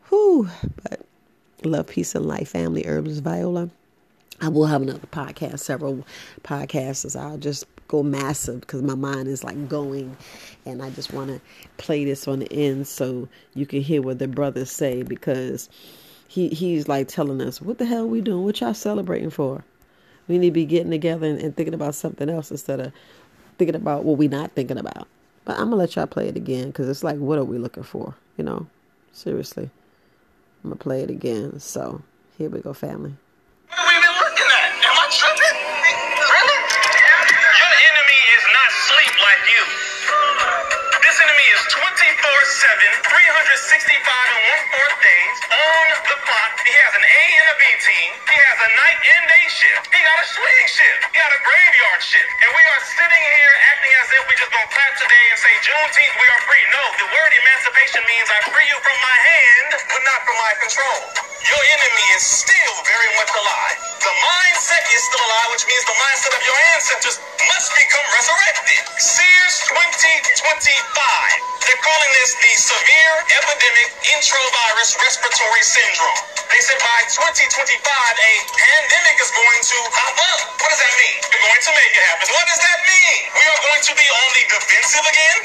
Whew. 0.09 0.49
But 0.83 1.01
love, 1.65 1.89
peace, 1.89 2.15
and 2.15 2.27
life, 2.27 2.51
family, 2.51 2.85
herbs, 2.87 3.19
Viola. 3.19 3.71
I 4.41 4.49
will 4.49 4.67
have 4.67 4.83
another 4.83 5.07
podcast, 5.11 5.61
several 5.61 6.05
podcasts. 6.43 7.19
I'll 7.19 7.39
just 7.39 7.65
go 7.93 8.03
massive 8.03 8.63
because 8.63 8.83
my 8.83 8.95
mind 8.95 9.29
is 9.29 9.45
like 9.45 9.69
going 9.69 10.17
and 10.65 10.83
I 10.83 10.89
just 10.91 11.13
want 11.13 11.29
to 11.29 11.41
play 11.77 12.07
this 12.07 12.27
on 12.27 12.39
the 12.39 12.51
end 12.51 12.87
so 12.89 13.29
you 13.55 13.67
can 13.67 13.83
hear 13.83 14.01
what 14.01 14.19
the 14.19 14.27
brothers 14.27 14.71
say 14.71 15.03
because 15.03 15.69
he 16.27 16.49
he's 16.49 16.89
like 16.89 17.09
telling 17.09 17.43
us 17.43 17.61
what 17.61 17.77
the 17.77 17.85
hell 17.85 18.09
we 18.09 18.23
doing? 18.23 18.45
What 18.45 18.63
y'all 18.63 18.73
celebrating 18.73 19.29
for? 19.29 19.63
We 20.27 20.39
need 20.39 20.49
to 20.49 20.53
be 20.53 20.65
getting 20.65 20.91
together 20.91 21.27
and, 21.27 21.39
and 21.39 21.55
thinking 21.55 21.75
about 21.75 21.95
something 21.95 22.31
else 22.31 22.51
instead 22.51 22.81
of 22.81 22.93
thinking 23.59 23.77
about 23.77 24.05
what 24.05 24.17
we 24.17 24.27
not 24.27 24.53
thinking 24.53 24.79
about. 24.79 25.07
But 25.45 25.59
I'm 25.59 25.67
gonna 25.67 25.77
let 25.77 25.95
y'all 25.95 26.07
play 26.07 26.29
it 26.29 26.37
again 26.37 26.69
because 26.69 26.89
it's 26.89 27.05
like 27.05 27.19
what 27.19 27.39
are 27.39 27.45
we 27.45 27.59
looking 27.59 27.83
for 27.83 28.15
you 28.39 28.45
know? 28.45 28.67
Seriously. 29.13 29.69
I'm 30.65 30.71
gonna 30.71 30.77
play 30.77 31.03
it 31.03 31.11
again. 31.11 31.61
So 31.61 32.01
here 32.39 32.49
we 32.49 32.61
go 32.61 32.73
family 32.73 33.17
verse 42.43 42.59
7, 42.59 42.75
365 43.07 44.03
and 44.03 44.43
one 44.51 44.63
fourth 44.75 44.99
days 44.99 45.37
on 45.47 45.87
the 46.11 46.19
clock. 46.27 46.53
He 46.67 46.75
has 46.75 46.93
an 46.99 47.07
A 47.07 47.23
and 47.39 47.49
a 47.55 47.57
B 47.59 47.63
team. 47.87 48.11
He 48.19 48.35
has 48.35 48.59
a 48.67 48.71
night 48.83 48.99
and 48.99 49.25
day 49.31 49.47
shift. 49.47 49.87
He 49.95 50.03
got 50.03 50.19
a 50.19 50.27
swing 50.27 50.67
shift. 50.67 51.07
He 51.07 51.23
got 51.23 51.31
a 51.31 51.39
graveyard 51.39 52.03
shift. 52.03 52.27
And 52.43 52.51
we 52.51 52.65
are 52.67 52.83
sitting 52.99 53.25
here 53.39 53.55
acting 53.71 53.95
as 53.95 54.09
if 54.11 54.23
we 54.27 54.35
just 54.35 54.51
gonna 54.51 54.67
clap 54.75 54.91
today 54.99 55.25
and 55.31 55.39
say 55.39 55.55
Juneteenth 55.63 56.19
we 56.19 56.27
are 56.35 56.43
free. 56.43 56.65
No, 56.75 56.83
the 56.99 57.09
word 57.15 57.31
emancipation 57.31 58.03
means 58.11 58.27
I 58.27 58.43
free 58.51 58.67
you 58.67 58.79
from 58.83 58.99
my 58.99 59.19
hand, 59.23 59.69
but 59.87 60.03
not 60.03 60.27
from 60.27 60.35
my 60.43 60.53
control. 60.67 60.99
Your 61.47 61.63
enemy 61.79 62.07
is 62.19 62.27
still 62.27 62.75
very 62.91 63.11
much 63.23 63.31
alive. 63.39 63.79
The 64.03 64.15
mindset 64.19 64.83
is 64.91 64.99
still 65.07 65.23
alive, 65.31 65.49
which 65.55 65.67
means 65.71 65.87
the 65.87 65.95
mindset 65.95 66.35
of 66.35 66.43
your 66.43 66.59
ancestors 66.75 67.23
must 67.47 67.71
become 67.79 68.07
resurrected. 68.19 68.83
Sears 68.99 69.63
2025 69.71 71.02
enterovirus 74.23 74.95
respiratory 75.03 75.65
syndrome. 75.67 76.21
They 76.47 76.63
said 76.63 76.79
by 76.79 77.01
2025, 77.11 77.43
a 77.51 78.33
pandemic 78.55 79.17
is 79.19 79.35
going 79.35 79.63
to 79.67 79.79
pop 79.91 80.15
up. 80.15 80.41
What 80.63 80.71
does 80.71 80.79
that 80.79 80.95
mean? 80.95 81.19
We're 81.27 81.43
going 81.43 81.65
to 81.67 81.75
make 81.75 81.91
it 81.91 82.05
happen. 82.07 82.31
What 82.31 82.47
does 82.47 82.63
that 82.63 82.79
mean? 82.87 83.19
We 83.35 83.43
are 83.43 83.61
going 83.67 83.83
to 83.83 83.93
be 83.99 84.07
on 84.07 84.29
the 84.39 84.43
defensive 84.55 85.07
again? 85.11 85.39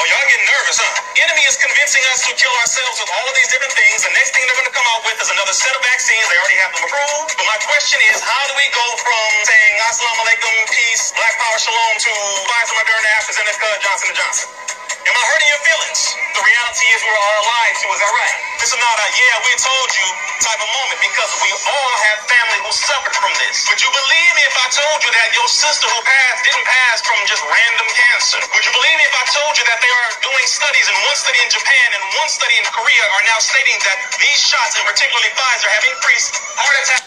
Oh, 0.00 0.04
y'all 0.08 0.24
getting 0.24 0.48
nervous, 0.48 0.80
huh? 0.80 0.92
Enemy 1.28 1.44
is 1.44 1.60
convincing 1.60 2.00
us 2.16 2.24
to 2.24 2.32
kill 2.32 2.56
ourselves 2.64 2.96
with 2.96 3.12
all 3.12 3.26
of 3.28 3.34
these 3.36 3.50
different 3.52 3.76
things. 3.76 4.08
The 4.08 4.14
next 4.16 4.32
thing 4.32 4.42
they're 4.48 4.56
going 4.56 4.72
to 4.72 4.76
come 4.76 4.88
out 4.88 5.04
with 5.04 5.20
is 5.20 5.28
another 5.28 5.52
set 5.52 5.76
of 5.76 5.84
vaccines. 5.84 6.24
They 6.32 6.40
already 6.40 6.58
have 6.64 6.72
them 6.72 6.88
approved. 6.88 7.36
But 7.36 7.44
my 7.44 7.60
question 7.68 8.00
is, 8.08 8.24
how 8.24 8.42
do 8.48 8.56
we 8.56 8.64
go 8.72 8.86
from 9.04 9.28
saying 9.44 9.74
Assalamu 9.84 10.24
alaikum, 10.24 10.54
peace, 10.72 11.12
black 11.12 11.36
power, 11.36 11.60
shalom 11.60 11.94
to 12.08 12.12
Pfizer, 12.48 12.74
Moderna, 12.80 13.10
AstraZeneca, 13.20 13.68
Johnson 13.84 14.08
& 14.14 14.18
Johnson? 14.18 14.63
Am 15.04 15.12
I 15.12 15.24
hurting 15.36 15.50
your 15.52 15.62
feelings? 15.68 16.00
The 16.32 16.40
reality 16.40 16.86
is 16.96 17.00
we're 17.04 17.20
all 17.20 17.42
lied 17.44 17.76
to, 17.76 17.86
is 17.92 18.00
that 18.00 18.08
right? 18.08 18.36
This 18.56 18.72
is 18.72 18.80
not 18.80 18.96
a 18.96 19.06
yeah, 19.12 19.36
we 19.44 19.52
told 19.60 19.88
you 19.92 20.06
type 20.40 20.56
of 20.56 20.70
moment 20.80 20.98
because 21.04 21.30
we 21.44 21.52
all 21.52 21.94
have 22.08 22.24
family 22.24 22.58
who 22.64 22.72
suffered 22.72 23.12
from 23.12 23.32
this. 23.44 23.68
Would 23.68 23.84
you 23.84 23.92
believe 23.92 24.32
me 24.32 24.42
if 24.48 24.56
I 24.56 24.66
told 24.72 24.98
you 25.04 25.12
that 25.12 25.28
your 25.36 25.44
sister 25.44 25.86
who 25.92 26.00
passed 26.08 26.40
didn't 26.48 26.64
pass 26.64 27.04
from 27.04 27.20
just 27.28 27.44
random 27.44 27.88
cancer? 27.92 28.40
Would 28.48 28.64
you 28.64 28.72
believe 28.72 28.96
me 28.96 29.04
if 29.04 29.12
I 29.12 29.24
told 29.28 29.52
you 29.60 29.64
that 29.68 29.78
they 29.84 29.92
are 29.92 30.08
doing 30.24 30.46
studies 30.48 30.86
and 30.88 30.96
one 31.04 31.18
study 31.20 31.40
in 31.44 31.50
Japan 31.52 31.86
and 32.00 32.02
one 32.16 32.30
study 32.32 32.56
in 32.56 32.66
Korea 32.72 33.04
are 33.12 33.24
now 33.28 33.38
stating 33.44 33.76
that 33.84 33.98
these 34.16 34.40
shots, 34.40 34.80
and 34.80 34.88
particularly 34.88 35.30
Pfizer, 35.36 35.68
have 35.68 35.84
increased 35.92 36.32
heart 36.56 36.76
attack? 36.80 37.04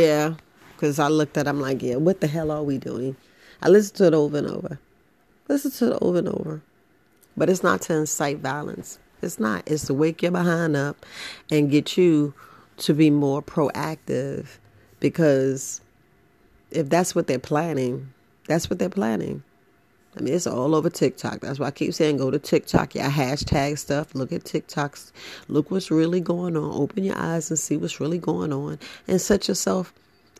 Yeah, 0.00 0.26
because 0.74 0.96
I 0.96 1.12
looked 1.12 1.36
at 1.36 1.44
I'm 1.44 1.60
like, 1.60 1.84
yeah, 1.84 2.00
what 2.00 2.24
the 2.24 2.26
hell 2.26 2.48
are 2.48 2.64
we 2.64 2.80
doing? 2.80 3.20
I 3.60 3.68
listened 3.68 4.00
to 4.00 4.08
it 4.08 4.16
over 4.16 4.40
and 4.40 4.48
over. 4.48 4.80
Listen 5.46 5.70
to 5.70 5.92
it 5.92 5.98
over 6.00 6.18
and 6.24 6.32
over. 6.32 6.64
But 7.38 7.48
it's 7.48 7.62
not 7.62 7.82
to 7.82 7.94
incite 7.94 8.38
violence. 8.38 8.98
It's 9.22 9.38
not. 9.38 9.62
It's 9.66 9.86
to 9.86 9.94
wake 9.94 10.22
your 10.22 10.32
behind 10.32 10.76
up 10.76 11.06
and 11.50 11.70
get 11.70 11.96
you 11.96 12.34
to 12.78 12.94
be 12.94 13.10
more 13.10 13.42
proactive 13.42 14.58
because 15.00 15.80
if 16.70 16.88
that's 16.88 17.14
what 17.14 17.26
they're 17.26 17.38
planning, 17.38 18.12
that's 18.46 18.68
what 18.68 18.78
they're 18.78 18.88
planning. 18.88 19.42
I 20.16 20.20
mean, 20.20 20.34
it's 20.34 20.46
all 20.46 20.74
over 20.74 20.90
TikTok. 20.90 21.40
That's 21.40 21.60
why 21.60 21.68
I 21.68 21.70
keep 21.70 21.94
saying 21.94 22.16
go 22.16 22.30
to 22.30 22.38
TikTok. 22.38 22.94
Yeah, 22.94 23.10
hashtag 23.10 23.78
stuff. 23.78 24.14
Look 24.14 24.32
at 24.32 24.42
TikToks. 24.42 25.12
Look 25.46 25.70
what's 25.70 25.90
really 25.90 26.20
going 26.20 26.56
on. 26.56 26.70
Open 26.72 27.04
your 27.04 27.16
eyes 27.16 27.50
and 27.50 27.58
see 27.58 27.76
what's 27.76 28.00
really 28.00 28.18
going 28.18 28.52
on 28.52 28.78
and 29.06 29.20
set 29.20 29.46
yourself 29.46 29.92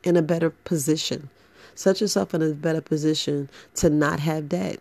in 0.02 0.16
a 0.16 0.22
better 0.22 0.50
position. 0.50 1.30
Set 1.74 2.00
yourself 2.00 2.34
in 2.34 2.42
a 2.42 2.50
better 2.54 2.80
position 2.80 3.48
to 3.76 3.88
not 3.88 4.18
have 4.20 4.48
debt 4.48 4.80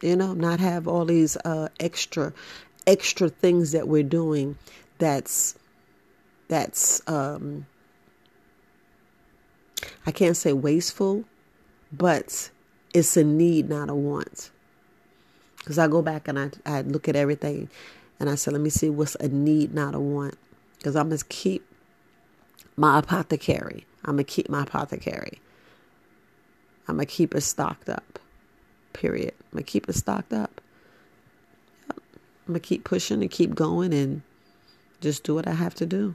you 0.00 0.16
know 0.16 0.34
not 0.34 0.60
have 0.60 0.88
all 0.88 1.04
these 1.04 1.36
uh, 1.44 1.68
extra 1.78 2.32
extra 2.86 3.28
things 3.28 3.72
that 3.72 3.86
we're 3.86 4.02
doing 4.02 4.56
that's 4.98 5.56
that's 6.48 7.02
um 7.06 7.66
I 10.06 10.10
can't 10.10 10.36
say 10.36 10.52
wasteful, 10.52 11.24
but 11.92 12.50
it's 12.92 13.16
a 13.16 13.24
need, 13.24 13.68
not 13.68 13.88
a 13.88 13.94
want. 13.94 14.50
Because 15.58 15.78
I 15.78 15.88
go 15.88 16.02
back 16.02 16.28
and 16.28 16.38
I, 16.38 16.50
I 16.64 16.80
look 16.82 17.08
at 17.08 17.16
everything 17.16 17.68
and 18.18 18.28
I 18.28 18.34
say, 18.34 18.50
let 18.50 18.60
me 18.60 18.70
see 18.70 18.88
what's 18.88 19.14
a 19.16 19.28
need, 19.28 19.74
not 19.74 19.94
a 19.94 20.00
want. 20.00 20.36
Because 20.78 20.96
I 20.96 21.02
must 21.02 21.28
keep 21.28 21.64
my 22.76 22.98
apothecary. 22.98 23.86
I'm 24.04 24.16
going 24.16 24.24
to 24.24 24.32
keep 24.32 24.48
my 24.48 24.62
apothecary. 24.62 25.40
I'm 26.88 26.96
going 26.96 27.06
to 27.06 27.12
keep 27.12 27.34
it 27.34 27.42
stocked 27.42 27.88
up. 27.88 28.18
Period. 28.92 29.34
I'm 29.52 29.58
to 29.58 29.64
keep 29.64 29.88
it 29.88 29.94
stocked 29.94 30.32
up. 30.32 30.60
I'm 32.46 32.54
to 32.54 32.60
keep 32.60 32.84
pushing 32.84 33.22
and 33.22 33.30
keep 33.30 33.54
going 33.54 33.92
and 33.92 34.22
just 35.00 35.22
do 35.24 35.34
what 35.34 35.46
I 35.46 35.52
have 35.52 35.74
to 35.76 35.86
do. 35.86 36.14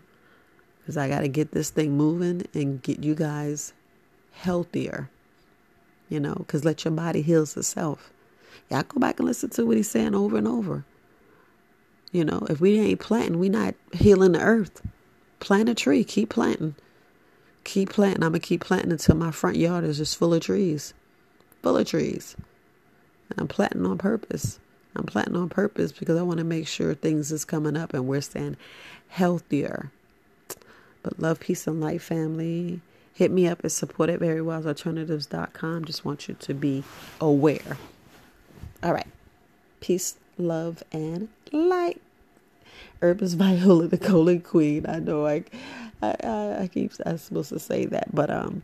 Because 0.80 0.98
I 0.98 1.08
got 1.08 1.22
to 1.22 1.28
get 1.28 1.52
this 1.52 1.70
thing 1.70 1.98
moving 1.98 2.46
and 2.54 2.82
get 2.82 3.04
you 3.04 3.16
guys 3.16 3.74
healthier. 4.34 5.10
You 6.10 6.20
know, 6.20 6.36
because 6.36 6.64
let 6.64 6.86
your 6.86 6.92
body 6.92 7.22
heal 7.22 7.44
itself. 7.44 8.12
Y'all 8.70 8.84
go 8.84 9.00
back 9.00 9.20
and 9.20 9.28
listen 9.28 9.50
to 9.52 9.66
what 9.66 9.78
he's 9.78 9.90
saying 9.90 10.14
over 10.14 10.38
and 10.38 10.48
over. 10.48 10.86
You 12.12 12.24
know, 12.24 12.46
if 12.50 12.62
we 12.62 12.80
ain't 12.80 13.00
planting, 13.00 13.40
we 13.40 13.50
not 13.50 13.76
healing 13.94 14.34
the 14.34 14.42
earth. 14.42 14.82
Plant 15.40 15.70
a 15.70 15.76
tree. 15.76 16.04
Keep 16.04 16.30
planting. 16.30 16.76
Keep 17.64 17.90
planting. 17.90 18.24
I'm 18.24 18.34
to 18.34 18.40
keep 18.40 18.64
planting 18.64 18.92
until 18.92 19.16
my 19.16 19.32
front 19.32 19.58
yard 19.58 19.84
is 19.84 19.98
just 19.98 20.18
full 20.18 20.34
of 20.34 20.42
trees. 20.42 20.94
Full 21.62 21.78
of 21.78 21.88
trees. 21.88 22.36
I'm 23.38 23.48
planting 23.48 23.86
on 23.86 23.98
purpose. 23.98 24.60
I'm 24.96 25.06
planting 25.06 25.36
on 25.36 25.50
purpose 25.50 25.92
because 25.92 26.18
I 26.18 26.22
want 26.22 26.38
to 26.38 26.44
make 26.44 26.68
sure 26.68 26.94
things 26.94 27.32
is 27.32 27.44
coming 27.44 27.76
up 27.76 27.94
and 27.94 28.08
we're 28.08 28.22
staying 28.22 28.58
healthier. 29.10 29.92
But 31.04 31.20
love, 31.20 31.40
peace, 31.40 31.68
and 31.68 31.82
light, 31.82 32.02
family. 32.02 32.82
Hit 33.14 33.32
me 33.32 33.48
up 33.48 33.64
at 33.64 33.72
support 33.72 34.10
at 34.10 34.20
verywisealternatives.com. 34.20 35.86
Just 35.86 36.04
want 36.04 36.28
you 36.28 36.36
to 36.36 36.54
be 36.54 36.84
aware. 37.22 37.78
All 38.84 38.94
right. 38.94 39.08
Peace, 39.82 40.16
love, 40.38 40.84
and 40.92 41.30
light. 41.52 42.02
Herbis 43.02 43.36
Viola, 43.38 43.88
the 43.88 43.98
colon 43.98 44.42
queen. 44.42 44.86
I 44.88 45.00
know 45.00 45.26
I, 45.26 45.44
I, 46.02 46.58
I 46.62 46.70
keep 46.72 46.92
I'm 47.06 47.18
supposed 47.18 47.50
to 47.50 47.60
say 47.60 47.86
that, 47.86 48.14
but 48.14 48.30
um, 48.30 48.64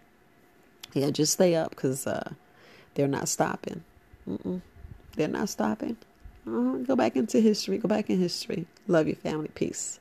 yeah, 0.94 1.10
just 1.12 1.34
stay 1.34 1.56
up 1.56 1.72
because 1.72 2.08
uh, 2.08 2.34
they're 2.96 3.08
not 3.08 3.30
stopping. 3.30 3.84
Mm-mm. 4.30 4.62
They're 5.16 5.28
not 5.28 5.50
stopping. 5.50 5.98
Uh, 6.48 6.78
go 6.78 6.96
back 6.96 7.16
into 7.16 7.40
history. 7.42 7.78
Go 7.78 7.88
back 7.88 8.10
in 8.10 8.20
history. 8.20 8.66
Love 8.88 9.08
your 9.08 9.16
family. 9.18 9.50
Peace. 9.56 10.00